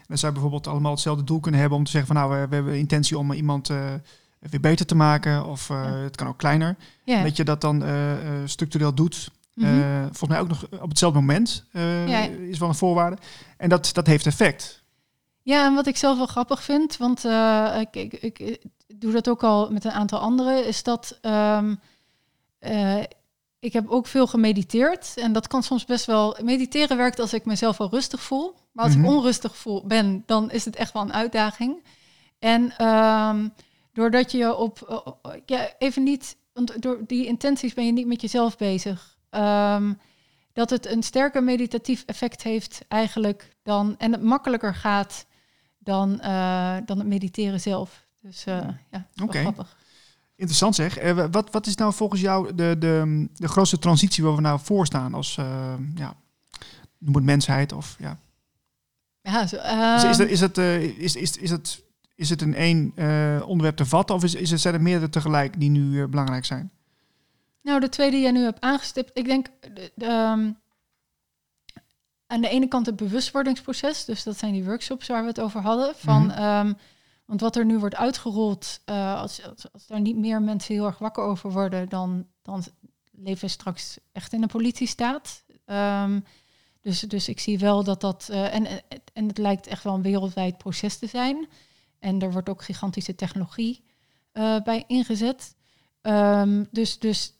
[0.08, 2.54] En je bijvoorbeeld allemaal hetzelfde doel kunnen hebben om te zeggen van nou, we, we
[2.54, 3.94] hebben intentie om iemand eh,
[4.38, 5.46] weer beter te maken.
[5.46, 5.90] Of eh, Ja.
[5.96, 6.76] het kan ook kleiner.
[7.04, 7.22] ja.
[7.22, 8.12] Dat je dat dan eh,
[8.44, 9.30] structureel doet.
[9.54, 10.02] Mhm.
[10.02, 12.20] Volgens mij ook nog op hetzelfde moment Ja.
[12.28, 13.16] is wel een voorwaarde.
[13.56, 14.82] En dat, dat heeft effect.
[15.46, 19.12] Ja, en wat ik zelf wel grappig vind, want eh, ik, ik, ik, ik doe
[19.12, 21.74] dat ook al met een aantal anderen, is dat ehm,
[22.58, 23.02] eh,
[23.58, 25.14] ik heb ook veel gemediteerd.
[25.16, 26.36] En dat kan soms best wel.
[26.42, 28.54] Mediteren werkt als ik mezelf wel rustig voel.
[28.72, 29.04] Maar als Mhm.
[29.04, 31.82] ik onrustig voel ben, dan is het echt wel een uitdaging.
[32.38, 33.48] En ehm,
[33.92, 34.80] doordat je op.
[35.22, 36.36] eh, ja, even niet.
[36.52, 39.16] Want door die intenties ben je niet met jezelf bezig.
[39.30, 39.92] Ehm,
[40.52, 43.94] dat het een sterker meditatief effect heeft eigenlijk dan.
[43.98, 45.25] En het makkelijker gaat
[45.86, 48.06] dan, uh, dan het mediteren zelf.
[48.20, 49.38] Dus uh, ja, Oké.
[49.38, 49.76] grappig.
[50.36, 51.02] Interessant zeg.
[51.02, 54.60] Uh, wat, wat is nou volgens jou de, de, de grootste transitie waar we nou
[54.62, 55.34] voor staan als
[55.94, 56.14] ja,
[56.98, 58.18] noem het mensheid of ja.
[59.22, 61.82] Ja, zo, is, is, dat, is, het, is, is, is, het,
[62.14, 62.92] is het in één
[63.46, 66.70] onderwerp te vatten of is, is het, zijn er meerdere tegelijk die nu belangrijk zijn?
[67.62, 70.56] Nou, de tweede die jij nu hebt aangestipt, ik denk de, de, um,
[72.26, 75.60] aan de ene kant het bewustwordingsproces, dus dat zijn die workshops waar we het over
[75.60, 75.94] hadden.
[75.96, 76.66] Van, mm -hmm.
[76.66, 76.76] um,
[77.24, 80.86] want wat er nu wordt uitgerold, uh, als, als, als, daar niet meer mensen heel
[80.86, 82.64] erg wakker over worden, dan, dan
[83.10, 85.44] leven we straks echt in een politiestaat.
[85.66, 86.24] Um,
[86.80, 88.28] dus, dus ik zie wel dat dat.
[88.30, 88.66] Uh, en,
[89.12, 91.48] en het lijkt echt wel een wereldwijd proces te zijn.
[91.98, 93.84] En er wordt ook gigantische technologie
[94.32, 95.54] uh, bij ingezet.
[96.02, 97.34] Um, dus, dus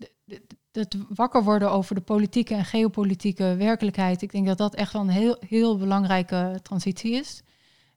[0.76, 5.02] het wakker worden over de politieke en geopolitieke werkelijkheid, ik denk dat dat echt wel
[5.02, 7.42] een heel, heel belangrijke transitie is.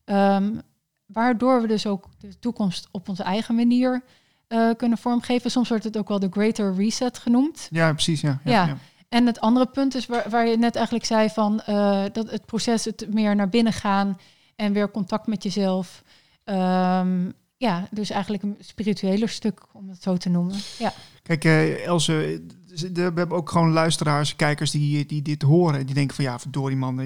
[0.06, 0.62] Um,
[1.06, 4.04] waardoor we dus ook de toekomst op onze eigen manier
[4.48, 5.52] uh, kunnen vormgeven.
[5.52, 7.68] Soms wordt het ook wel de Greater Reset genoemd.
[7.72, 8.22] Ja, precies.
[8.22, 8.65] Ja, ja, ja.
[8.65, 8.78] ja.
[9.10, 12.46] En het andere punt is waar, waar je net eigenlijk zei van uh, dat het
[12.46, 14.20] proces het meer naar binnen gaan
[14.56, 16.04] en weer contact met jezelf.
[16.46, 20.56] Um, ja, dus eigenlijk een spiritueler stuk, om het zo te noemen.
[20.78, 20.94] Ja.
[21.24, 22.42] Kijk, uh, Else,
[22.75, 25.86] we hebben ook gewoon luisteraars, kijkers die, die dit horen.
[25.86, 26.99] Die denken van ja, verdorie man.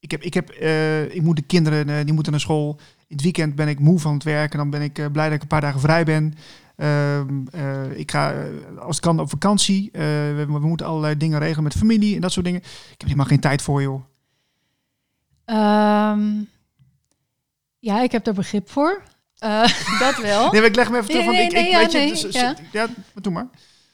[0.00, 2.80] Ik, heb, ik, heb, uh, ik moet de kinderen, uh, die moeten naar school.
[3.06, 4.58] In het weekend ben ik moe van het werken.
[4.58, 6.34] Dan ben ik uh, blij dat ik een paar dagen vrij ben.
[7.96, 8.44] ik ga,
[8.78, 9.88] als het kan, op vakantie.
[9.92, 12.60] We, we, moeten allerlei dingen regelen met familie en dat soort dingen.
[12.60, 14.02] Ik heb helemaal geen tijd voor, joh.
[15.44, 16.48] Um,
[17.78, 19.02] ja, ik heb er begrip voor.
[19.98, 20.50] Dat wel.
[20.50, 21.26] Nee, maar ik leg me even terug.
[21.26, 22.56] Nee, ik, weet je, dus, ja.
[22.72, 23.46] ja, maar doe maar.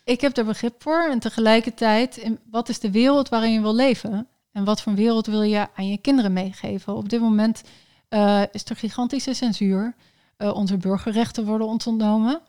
[0.05, 1.09] Ik heb er begrip voor.
[1.11, 4.29] En tegelijkertijd, wat is de wereld waarin je wil leven?
[4.53, 6.97] En wat voor wereld wil je aan je kinderen meegeven?
[6.97, 7.63] Op dit moment
[8.09, 9.95] eh, is er gigantische censuur.
[10.37, 12.41] Eh, onze burgerrechten worden ontnomen.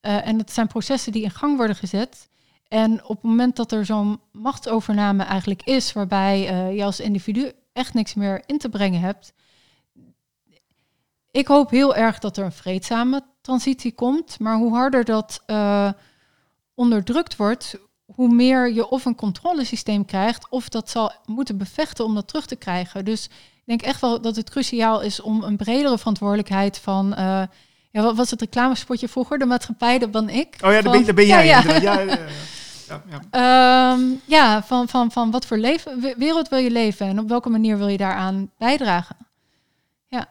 [0.00, 2.28] Eh, en het zijn processen die in gang worden gezet.
[2.68, 6.38] En op het moment dat er zo'n machtsovername eigenlijk is, waarbij
[6.74, 9.32] je als individu echt niks meer in te brengen hebt.
[11.30, 14.38] Ik hoop heel erg dat er een vreedzame transitie komt.
[14.38, 15.42] Maar hoe harder dat
[16.76, 17.74] onderdrukt wordt,
[18.14, 22.46] hoe meer je of een controlesysteem krijgt, of dat zal moeten bevechten om dat terug
[22.46, 23.04] te krijgen.
[23.04, 27.14] Dus ik denk echt wel dat het cruciaal is om een bredere verantwoordelijkheid van.
[27.14, 27.42] eh,
[27.90, 29.38] ja, wat was het reclamespotje vroeger?
[29.38, 30.56] De maatschappij, dat ben ik.
[30.64, 31.46] Oh ja, Van- ben, daar ben Ja, jij.
[31.46, 31.62] ja.
[31.72, 32.18] Ja, ja, ja,
[32.88, 33.20] ja, ja.
[33.30, 37.28] Ehm, ja, van, van, van wat voor leven, we- wereld wil je leven en op
[37.28, 39.16] welke manier wil je daaraan bijdragen?
[40.06, 40.28] Ja,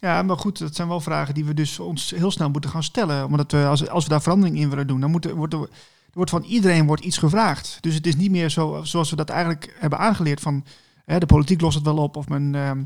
[0.00, 2.82] Ja, maar goed, dat zijn wel vragen die we dus ons heel snel moeten gaan
[2.82, 3.24] stellen.
[3.24, 5.68] Omdat we, als, als we daar verandering in willen doen, dan wordt er,
[6.12, 7.78] wordt van iedereen wordt iets gevraagd.
[7.80, 10.64] Dus het is niet meer zo zoals we dat eigenlijk hebben aangeleerd van
[11.04, 12.16] hè, de politiek lost het wel op.
[12.16, 12.82] Of, men, ehm,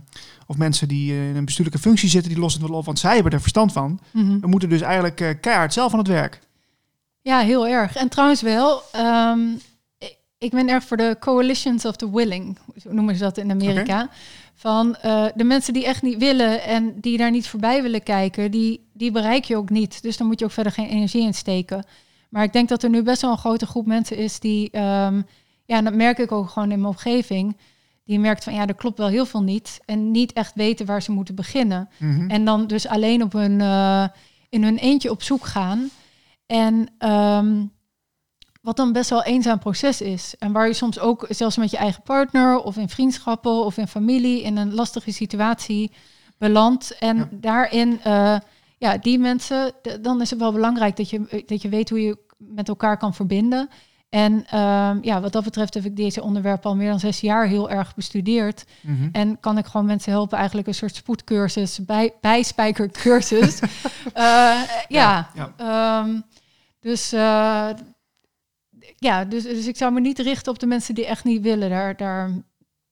[0.46, 2.98] of mensen die eh, in een bestuurlijke functie zitten, die lossen het wel op, want
[2.98, 4.00] zij hebben er verstand van.
[4.11, 4.40] Mhm.
[4.40, 6.40] We moeten dus eigenlijk eh, keihard zelf aan het werk.
[7.20, 7.96] ja heel erg.
[7.96, 9.40] En trouwens wel, ehm,
[10.38, 14.09] ik- ben erg voor de coalitions of the willing, noemen ze dat in Amerika.
[14.55, 18.51] Van eh, de mensen die echt niet willen en die daar niet voorbij willen kijken,
[18.51, 20.03] die, die bereik je ook niet.
[20.03, 21.85] Dus dan moet je ook verder geen energie in steken.
[22.29, 25.23] Maar ik denk dat er nu best wel een grote groep mensen is die, ehm,
[25.64, 27.57] ja, en dat merk ik ook gewoon in mijn omgeving,
[28.05, 29.81] die merkt van ja, er klopt wel heel veel niet.
[29.85, 31.88] En niet echt weten waar ze moeten beginnen.
[31.99, 32.31] Mhm.
[32.31, 34.05] En dan dus alleen op hun, eh,
[34.49, 35.88] in hun eentje op zoek gaan.
[36.47, 37.64] En ehm,
[38.64, 40.35] wat dan best wel een eenzaam proces is.
[40.38, 43.88] En waar je soms ook, zelfs met je eigen partner of in vriendschappen of in
[43.88, 45.92] familie, in een lastige situatie
[46.38, 46.98] belandt.
[46.98, 47.29] En Ja.
[47.31, 48.37] daarin, eh,
[48.79, 52.16] ja, die mensen, dan is het wel belangrijk dat je, dat je weet hoe je
[52.37, 53.68] met elkaar kan verbinden.
[54.09, 57.46] En ehm, ja, wat dat betreft heb ik deze onderwerpen al meer dan zes jaar
[57.46, 58.64] heel erg bestudeerd.
[58.81, 59.09] Mhm.
[59.12, 63.59] En kan ik gewoon mensen helpen, eigenlijk een soort spoedcursus, bij, bijspijkercursus.
[64.12, 65.53] Eh ja, ja.
[65.57, 66.20] Ehm,
[66.81, 67.68] dus, eh,
[68.97, 71.70] ja dus, dus ik zou me niet richten op de mensen die echt niet willen.
[71.70, 72.31] Daar, daar,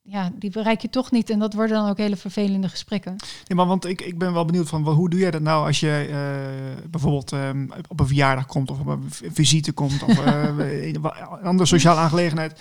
[0.03, 1.31] ja, die bereik je toch niet.
[1.31, 3.17] En dat worden dan ook hele vervelende gesprekken.
[3.47, 5.81] Nee, maar want ik, ik ben wel benieuwd van hoe doe jij dat nou als
[5.81, 10.87] je eh, bijvoorbeeld ehm, op een verjaardag komt of op een visite komt of eh,
[10.87, 12.61] in een andere sociale aangelegenheid.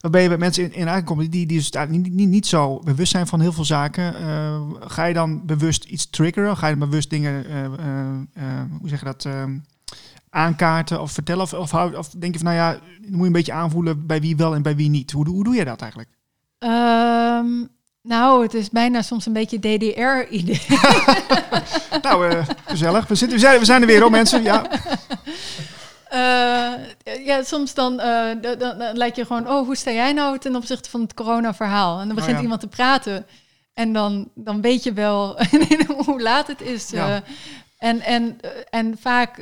[0.00, 3.10] Waarbij je bij mensen in, in aankomt die, die dus niet, niet, niet zo bewust
[3.10, 4.14] zijn van heel veel zaken.
[4.16, 6.56] Eh, ga je dan bewust iets triggeren?
[6.56, 7.70] Ga je bewust dingen, eh, eh,
[8.34, 9.58] eh, hoe zeg je dat, ehm,
[10.36, 11.42] aankaarten of vertellen?
[11.42, 14.20] Of, of, of denk je van, nou ja, dan moet je een beetje aanvoelen bij
[14.20, 15.10] wie wel en bij wie niet.
[15.12, 16.10] Hoe, doe- hoe doe je dat eigenlijk?
[16.58, 17.46] Ehm,
[18.02, 20.60] nou, het is bijna soms een beetje DDR-idee.
[22.02, 23.06] nou, eh, gezellig.
[23.06, 24.42] We, zitten, we, zijn, we zijn er weer hoor mensen.
[24.42, 24.66] Ja.
[26.06, 26.72] Eh,
[27.24, 30.38] ja, soms dan, eh, dan, dan, dan lijkt je gewoon, oh, hoe sta jij nou
[30.38, 32.00] ten opzichte van het corona-verhaal?
[32.00, 32.42] En dan begint ja.
[32.42, 33.26] iemand te praten.
[33.74, 35.38] En dan, dan weet je wel
[36.06, 36.90] hoe laat het is.
[36.90, 37.22] Ja.
[37.78, 38.38] en, en,
[38.70, 39.38] en vaak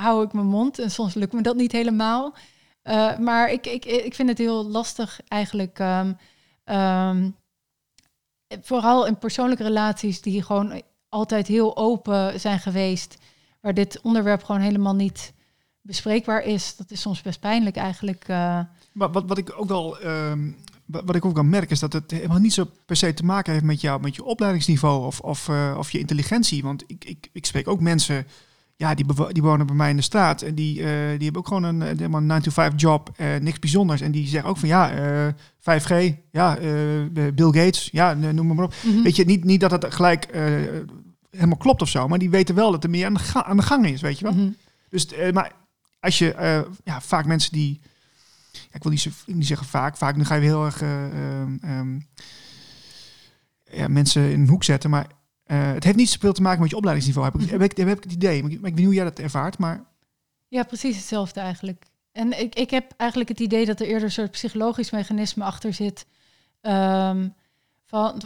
[0.00, 2.34] hou ik mijn mond en soms lukt me dat niet helemaal.
[2.82, 5.78] Eh, maar ik, ik, ik vind het heel lastig eigenlijk.
[5.78, 6.12] ehm,
[6.64, 7.30] ehm,
[8.62, 13.18] vooral in persoonlijke relaties die gewoon altijd heel open zijn geweest.
[13.60, 15.32] Waar dit onderwerp gewoon helemaal niet
[15.82, 16.76] bespreekbaar is.
[16.76, 18.24] Dat is soms best pijnlijk eigenlijk.
[18.26, 18.60] eh.
[18.92, 20.50] Maar wat, wat ik ook wel, ehm,
[20.86, 23.52] wat ik ook wel merk, is dat het helemaal niet zo per se te maken
[23.52, 26.62] heeft met, jou, met je opleidingsniveau of, of, eh, of je intelligentie.
[26.62, 28.26] Want ik, ik, ik spreek ook mensen,
[28.80, 31.46] ja, die, die wonen bij mij in de straat en die, eh, die hebben ook
[31.46, 34.00] gewoon een, eh, helemaal een 9-to-5 job, niks bijzonders.
[34.00, 36.66] En die zeggen ook van ja, eh, 5G, ja, eh,
[37.34, 38.74] Bill Gates, ja, noem maar op.
[39.04, 40.26] Weet je, niet, niet dat het gelijk
[41.30, 43.56] helemaal klopt of zo, maar die weten wel dat er meer aan de, ga- aan
[43.56, 44.34] de gang is, weet je wel.
[44.34, 44.48] Mhm.
[44.88, 45.52] Dus, maar
[46.00, 47.80] als je ja, vaak mensen die,
[48.52, 51.04] ja, ik wil niet, zo, niet zeggen vaak, vaak nu ga je heel erg eh,
[51.04, 51.98] ehm, ehm,
[53.72, 55.06] ja, mensen in een hoek zetten, maar
[55.50, 57.88] eh, het heeft niet zoveel te maken met je opleidingsniveau, heb ik, heb ik, heb
[57.88, 58.42] ik het idee.
[58.42, 59.84] Maar ik, maar ik weet niet hoe jij dat ervaart, maar
[60.48, 61.84] Ja, precies hetzelfde eigenlijk.
[62.12, 65.74] En ik, ik heb eigenlijk het idee dat er eerder een soort psychologisch mechanisme achter
[65.74, 66.06] zit.
[66.60, 67.28] Ehm,
[67.84, 68.20] van,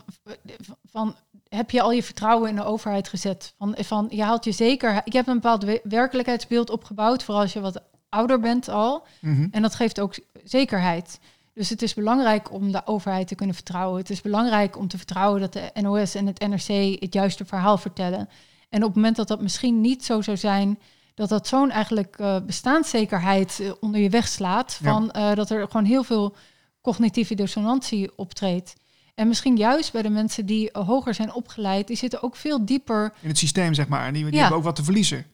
[0.90, 1.14] van,
[1.48, 3.54] heb je al je vertrouwen in de overheid gezet?
[3.58, 4.92] Van, van je haalt je zeker.
[5.04, 9.06] Je hebt een bepaald we- werkelijkheidsbeeld opgebouwd, vooral als je wat ouder bent al.
[9.20, 9.46] mhm.
[9.50, 11.18] En dat geeft ook zekerheid.
[11.54, 13.98] Dus het is belangrijk om de overheid te kunnen vertrouwen.
[14.00, 17.78] Het is belangrijk om te vertrouwen dat de NOS en het NRC het juiste verhaal
[17.78, 18.28] vertellen.
[18.68, 20.78] En op het moment dat dat misschien niet zo zou zijn,
[21.14, 24.78] dat dat zo'n eigenlijk eh, bestaanszekerheid eh, onder je weg slaat.
[24.82, 24.92] Ja.
[24.92, 26.34] Van, eh, dat er gewoon heel veel
[26.82, 28.74] cognitieve dissonantie optreedt.
[29.14, 33.12] En misschien juist bij de mensen die hoger zijn opgeleid, die zitten ook veel dieper
[33.20, 34.38] in het systeem zeg maar, en die, die Ja.
[34.40, 35.26] hebben ook wat te verliezen.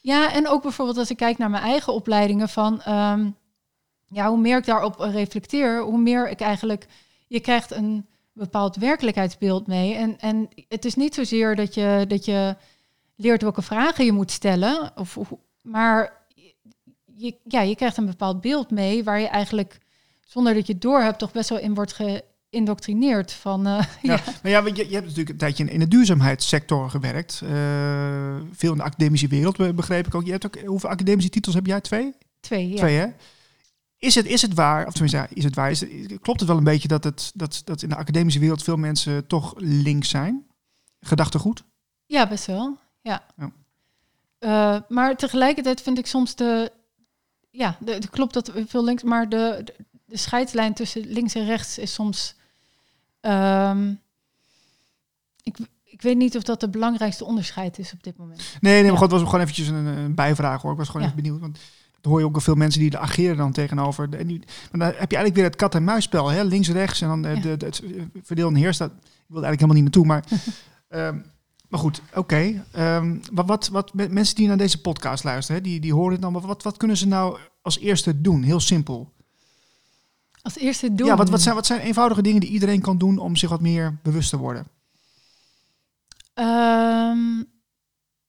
[0.00, 3.30] ja, en ook bijvoorbeeld als ik kijk naar mijn eigen opleidingen van ehm,
[4.10, 6.86] ja, hoe meer ik daarop reflecteer, hoe meer ik eigenlijk
[7.26, 9.94] je krijgt een bepaald werkelijkheidsbeeld mee.
[9.94, 12.56] En, en het is niet zozeer dat je, dat je
[13.16, 15.18] leert welke vragen je moet stellen, of,
[15.62, 16.12] maar
[17.14, 19.78] je, ja, je krijgt een bepaald beeld mee waar je eigenlijk
[20.26, 21.92] zonder dat je het door hebt toch best wel in wordt
[22.50, 24.12] geïndoctrineerd van eh, Ja.
[24.14, 24.20] ja.
[24.42, 27.40] Maar ja, want je, je hebt natuurlijk een tijdje in, de duurzaamheidssector gewerkt.
[27.44, 30.24] eh, veel in de academische wereld, be- begreep ik ook.
[30.24, 30.58] Je hebt ook.
[30.60, 31.80] Hoeveel academische titels heb jij?
[31.80, 32.14] Twee?
[32.40, 32.68] twee.
[32.68, 32.76] Ja.
[32.76, 33.06] Twee, hè?
[33.98, 35.70] Is het, is het waar, of tenminste, is het waar?
[35.70, 38.62] Is het, klopt het wel een beetje dat, het, dat, dat in de academische wereld
[38.62, 40.46] veel mensen toch links zijn?
[41.00, 41.64] Gedachtegoed?
[42.06, 42.78] Ja, best wel.
[43.00, 43.24] Ja.
[43.36, 43.50] Ja.
[44.38, 46.72] Eh, maar tegelijkertijd vind ik soms de.
[47.50, 49.02] Ja, de, het klopt dat veel links.
[49.02, 52.34] Maar de, de, de scheidslijn tussen links en rechts is soms.
[53.20, 53.92] ehm,
[55.42, 58.38] ik, ik weet niet of dat de belangrijkste onderscheid is op dit moment.
[58.60, 59.00] Nee, nee, maar Ja.
[59.02, 60.72] het was gewoon eventjes een, een bijvraag hoor.
[60.72, 61.08] Ik was gewoon Ja.
[61.08, 61.40] even benieuwd.
[61.40, 61.58] Want
[62.08, 64.08] hoor je ook wel veel mensen die er ageren dan tegenover.
[64.14, 66.28] En die, maar dan heb je eigenlijk weer het kat-en-muisspel.
[66.28, 66.42] hè?
[66.42, 67.40] Links, rechts en dan eh, Ja.
[67.40, 68.78] de, de, het eh, verdeel en heerst.
[68.78, 70.06] Dat, ik wilde eigenlijk helemaal niet naartoe.
[70.06, 70.24] Maar,
[71.06, 71.18] ehm,
[71.68, 72.64] maar goed, oké.
[72.72, 76.12] Ehm, wat, wat, wat me- mensen die naar deze podcast luisteren, hè, die, die horen
[76.12, 76.32] het dan.
[76.32, 78.42] maar Wat, wat kunnen ze nou als eerste doen?
[78.42, 79.12] Heel simpel.
[80.42, 81.06] Als eerste doen.
[81.06, 83.60] Ja, wat, wat, zijn, wat zijn eenvoudige dingen die iedereen kan doen om zich wat
[83.60, 84.66] meer bewust te worden?
[86.34, 87.42] Ehm,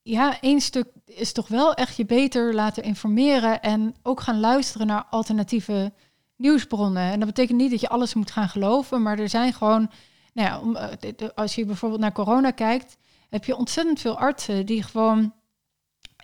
[0.09, 4.87] ja, één stuk is toch wel echt je beter laten informeren en ook gaan luisteren
[4.87, 5.93] naar alternatieve
[6.35, 7.11] nieuwsbronnen.
[7.11, 9.89] En dat betekent niet dat je alles moet gaan geloven, maar er zijn gewoon,
[10.33, 12.97] nou ja, eh, als je bijvoorbeeld naar corona kijkt,
[13.29, 15.33] heb je ontzettend veel artsen die gewoon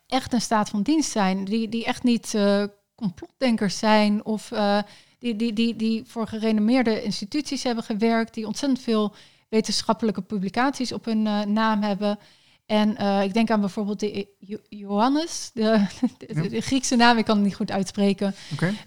[0.07, 2.63] echt in staat van dienst zijn, die, die echt niet eh,
[2.95, 4.79] complotdenkers zijn of eh,
[5.19, 9.13] die, die, die, die voor gerenommeerde instituties hebben gewerkt, die ontzettend veel
[9.49, 12.19] wetenschappelijke publicaties op hun naam hebben.
[12.65, 15.61] En eh, ik denk aan bijvoorbeeld de Jo- Johannes, de,
[16.17, 16.41] de, Ja.
[16.49, 18.35] de Griekse naam, ik kan het niet goed uitspreken.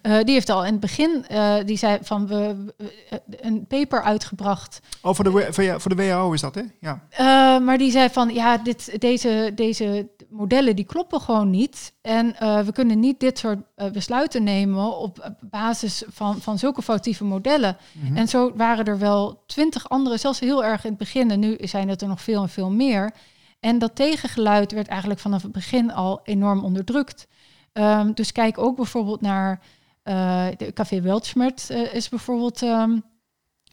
[0.03, 2.93] Eh, die heeft al in het begin, eh, die zei van we, we-
[3.41, 4.81] een paper uitgebracht.
[5.03, 5.47] Oh, voor de,
[5.79, 6.63] voor, de WHO is dat, hè?
[6.81, 7.07] Ja.
[7.11, 7.25] Eh,
[7.65, 11.93] maar die zei van ja, dit, deze, deze modellen die kloppen gewoon niet.
[12.03, 16.83] En eh, we kunnen niet dit soort eh, besluiten nemen op basis van, van zulke
[16.83, 17.77] foutieve modellen.
[17.93, 18.17] Mhm.
[18.17, 21.31] En zo waren er wel twintig andere, zelfs heel erg in het begin.
[21.31, 23.13] En nu zijn het er nog veel en veel meer.
[23.61, 27.27] En dat tegengeluid werd eigenlijk vanaf het begin al enorm onderdrukt.
[27.73, 29.61] Ehm, dus kijk ook bijvoorbeeld naar
[30.03, 32.99] eh, de Café Weltschmerz eh, is bijvoorbeeld ehm,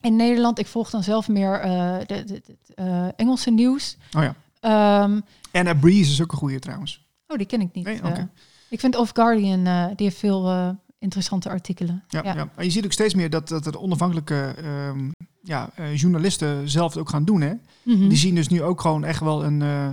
[0.02, 0.60] in Nederland.
[0.60, 3.98] Ik volg dan zelf meer eh, de, de, de- het, Engelse nieuws.
[4.18, 4.36] Oh ja.
[4.60, 5.20] Ehm,
[5.52, 7.08] Anna Breeze is ook een goede trouwens.
[7.28, 7.86] oh, die ken ik niet.
[7.86, 8.28] Nee?
[8.70, 9.64] ik vind Off Guardian,
[9.96, 12.04] die heeft veel interessante artikelen.
[12.08, 12.34] Ja, ja.
[12.56, 14.56] Maar je ziet ook steeds meer dat, dat er onafhankelijke
[15.46, 17.42] ja, eh, journalisten zelf ook gaan doen.
[17.42, 17.54] Hè?
[17.84, 18.08] Mhm.
[18.08, 19.88] Die zien dus nu ook gewoon echt wel een, eh,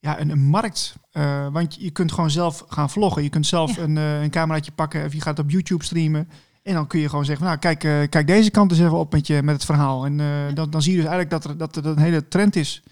[0.00, 0.94] ja, een, een markt.
[1.12, 3.22] Eh, want je kunt gewoon zelf gaan vloggen.
[3.22, 3.82] Je kunt zelf Ja.
[3.82, 6.28] een, een cameraatje pakken of je gaat op YouTube streamen.
[6.62, 7.78] En dan kun je gewoon zeggen, nou kijk,
[8.10, 10.04] kijk deze kant eens even op met, je, met het verhaal.
[10.04, 10.16] En
[10.54, 12.82] dan, dan zie je dus eigenlijk dat er, dat er een hele trend is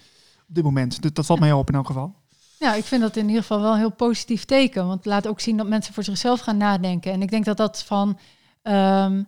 [0.47, 1.01] op dit moment.
[1.01, 2.13] Dat, dat valt mij op in elk geval.
[2.59, 4.85] Ja, ik vind dat in ieder geval wel een heel positief teken.
[4.85, 7.11] Want het laat ook zien dat mensen voor zichzelf gaan nadenken.
[7.11, 8.17] En ik denk dat dat van...
[8.61, 9.21] ehm,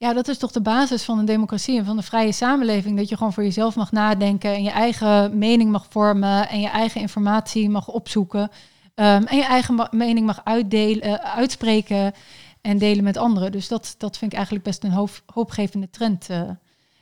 [0.00, 2.96] ja, dat is toch de basis van een democratie en van een vrije samenleving.
[2.96, 6.68] Dat je gewoon voor jezelf mag nadenken en je eigen mening mag vormen en je
[6.68, 8.50] eigen informatie mag opzoeken.
[8.94, 12.12] ehm, en je eigen mening mag uitdelen, eh, uitspreken
[12.60, 13.52] en delen met anderen.
[13.52, 16.30] Dus dat, dat vind ik eigenlijk best een hoop, hoopgevende trend.
[16.30, 16.50] eh.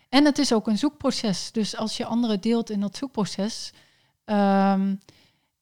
[0.08, 1.52] En het is ook een zoekproces.
[1.52, 3.72] Dus als je anderen deelt in dat zoekproces,
[4.24, 4.94] ehm,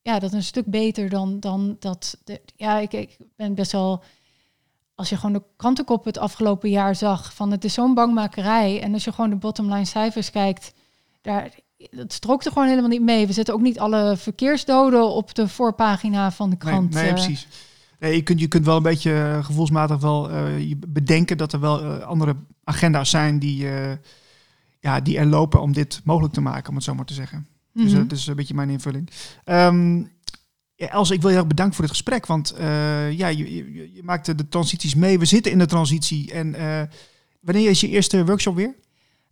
[0.02, 2.18] ja, dat is een stuk beter dan, dan dat.
[2.56, 4.02] Ja, ik, ik ben best wel.
[4.96, 8.82] Als je gewoon de krantenkop het afgelopen jaar zag, van het is zo'n bangmakerij.
[8.82, 10.72] En als je gewoon de bottomline cijfers kijkt,
[11.22, 11.50] daar,
[11.90, 13.26] dat strookt er gewoon helemaal niet mee.
[13.26, 16.94] We zetten ook niet alle verkeersdoden op de voorpagina van de krant.
[16.94, 17.12] nee eh.
[17.12, 17.48] precies.
[17.98, 21.60] Nee, je, kunt, je kunt wel een beetje eh, gevoelsmatig wel je bedenken dat er
[21.60, 23.66] wel andere agenda's zijn die,
[24.80, 27.46] ja, die er lopen om dit mogelijk te maken, om het zo maar te zeggen.
[27.72, 28.02] Dus Mhm.
[28.02, 29.10] dat is een beetje mijn invulling.
[29.44, 30.02] Ehm
[30.76, 32.26] ja, Els, ik wil je heel bedanken voor dit gesprek.
[32.26, 35.18] Want eh, ja, je, je, je maakt de transities mee.
[35.18, 36.32] We zitten in de transitie.
[36.32, 36.82] En eh,
[37.40, 38.74] wanneer is je eerste workshop weer?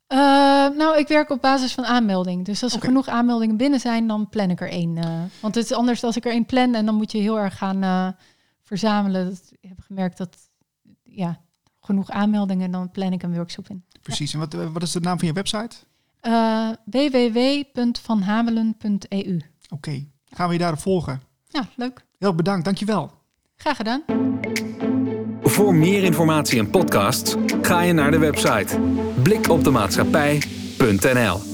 [0.06, 0.18] Eh,
[0.76, 2.44] nou, ik werk op basis van aanmelding.
[2.44, 4.94] Dus als er genoeg aanmeldingen binnen zijn, dan plan ik er één.
[5.40, 7.58] want het is anders als ik er één plan en dan moet je heel erg
[7.58, 8.16] gaan
[8.62, 9.24] verzamelen.
[9.24, 10.36] Dat, ik heb gemerkt dat,
[11.02, 11.40] ja,
[11.80, 13.84] genoeg aanmeldingen, dan plan ik een workshop in.
[14.02, 14.32] Precies.
[14.32, 15.76] En wat, wat is de naam van je website?
[16.84, 19.40] Www.vanhamelen.eu.
[19.68, 21.32] Oké, gaan we je daarop volgen.
[21.54, 22.04] Ja, leuk.
[22.18, 23.10] Heel bedankt, dankjewel.
[23.56, 24.02] Graag gedaan.
[25.42, 28.80] Voor meer informatie en podcasts ga je naar de website
[29.22, 31.53] blikopdemaatschappij.nl